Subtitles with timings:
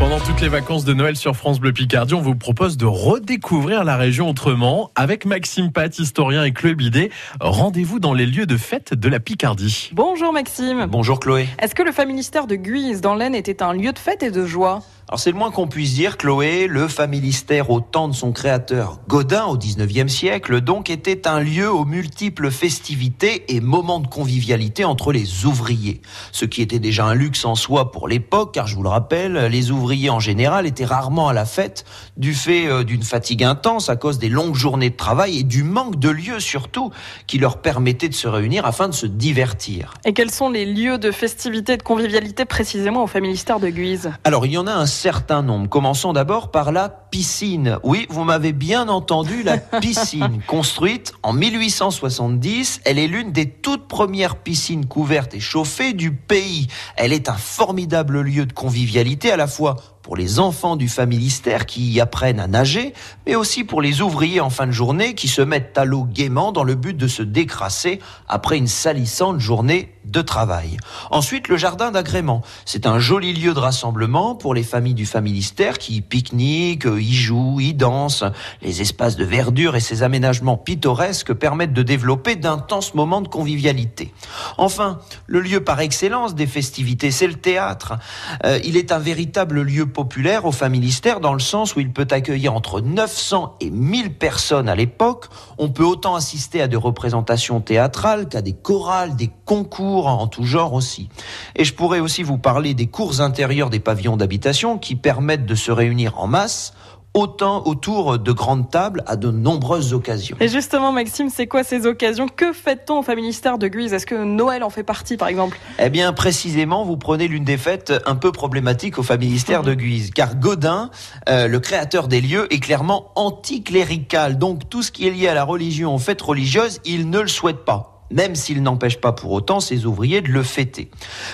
[0.00, 3.84] Pendant toutes les vacances de Noël sur France Bleu Picardie, on vous propose de redécouvrir
[3.84, 7.10] la région autrement avec Maxime Pat, historien et Chloé Bidet.
[7.38, 9.90] Rendez-vous dans les lieux de fête de la Picardie.
[9.92, 10.86] Bonjour Maxime.
[10.88, 11.48] Bonjour Chloé.
[11.58, 14.46] Est-ce que le familistère de Guise dans l'Aisne était un lieu de fête et de
[14.46, 14.80] joie?
[15.10, 19.00] Alors c'est le moins qu'on puisse dire, Chloé, le familistère au temps de son créateur
[19.08, 24.84] Godin au 19e siècle, donc était un lieu aux multiples festivités et moments de convivialité
[24.84, 26.00] entre les ouvriers.
[26.30, 29.32] Ce qui était déjà un luxe en soi pour l'époque, car je vous le rappelle,
[29.46, 31.84] les ouvriers en général étaient rarement à la fête
[32.16, 35.64] du fait euh, d'une fatigue intense à cause des longues journées de travail et du
[35.64, 36.92] manque de lieux surtout
[37.26, 39.94] qui leur permettait de se réunir afin de se divertir.
[40.04, 44.12] Et quels sont les lieux de festivité et de convivialité précisément au familistère de Guise?
[44.22, 45.66] Alors il y en a un certain nombre.
[45.66, 47.78] Commençons d'abord par la piscine.
[47.82, 50.42] Oui, vous m'avez bien entendu, la piscine.
[50.46, 56.66] Construite en 1870, elle est l'une des toutes premières piscines couvertes et chauffées du pays.
[56.96, 59.76] Elle est un formidable lieu de convivialité à la fois
[60.10, 62.94] pour les enfants du familistère qui y apprennent à nager,
[63.28, 66.50] mais aussi pour les ouvriers en fin de journée qui se mettent à l'eau gaiement
[66.50, 70.78] dans le but de se décrasser après une salissante journée de travail.
[71.12, 72.42] Ensuite, le jardin d'agrément.
[72.64, 77.14] C'est un joli lieu de rassemblement pour les familles du familistère qui y pique-niquent, y
[77.14, 78.24] jouent, y dansent.
[78.62, 84.12] Les espaces de verdure et ces aménagements pittoresques permettent de développer d'intenses moments de convivialité.
[84.58, 87.98] Enfin, le lieu par excellence des festivités, c'est le théâtre.
[88.44, 92.08] Euh, il est un véritable lieu populaire au familistère dans le sens où il peut
[92.10, 95.26] accueillir entre 900 et 1000 personnes à l'époque.
[95.58, 100.44] On peut autant assister à des représentations théâtrales qu'à des chorales, des concours en tout
[100.44, 101.10] genre aussi.
[101.54, 105.54] Et je pourrais aussi vous parler des cours intérieurs des pavillons d'habitation qui permettent de
[105.54, 106.72] se réunir en masse
[107.14, 110.36] autant autour de grandes tables à de nombreuses occasions.
[110.40, 112.28] Et justement, Maxime, c'est quoi ces occasions?
[112.28, 113.92] Que fait-on au familistère de Guise?
[113.92, 115.58] Est-ce que Noël en fait partie, par exemple?
[115.78, 120.10] Eh bien, précisément, vous prenez l'une des fêtes un peu problématiques au familistère de Guise,
[120.10, 120.90] car Godin,
[121.28, 124.38] euh, le créateur des lieux, est clairement anticlérical.
[124.38, 127.28] Donc, tout ce qui est lié à la religion, aux fêtes religieuses, il ne le
[127.28, 130.90] souhaite pas même s'il n'empêche pas pour autant ses ouvriers de le fêter.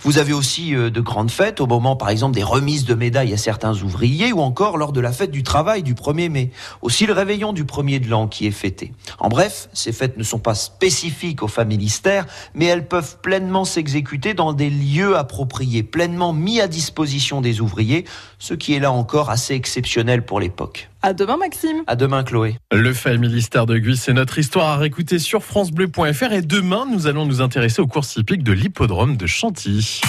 [0.00, 3.32] Vous avez aussi euh, de grandes fêtes au moment par exemple des remises de médailles
[3.32, 6.50] à certains ouvriers ou encore lors de la fête du travail du 1er mai.
[6.82, 8.92] Aussi le réveillon du 1er de l'an qui est fêté.
[9.18, 14.34] En bref, ces fêtes ne sont pas spécifiques aux familistères, mais elles peuvent pleinement s'exécuter
[14.34, 18.04] dans des lieux appropriés, pleinement mis à disposition des ouvriers,
[18.38, 20.89] ce qui est là encore assez exceptionnel pour l'époque.
[21.02, 21.82] À demain, Maxime.
[21.86, 22.58] À demain, Chloé.
[22.72, 26.32] Le Familistère de Guise, c'est notre histoire à réécouter sur FranceBleu.fr.
[26.32, 30.02] Et demain, nous allons nous intéresser aux courses hippiques de l'hippodrome de Chantilly.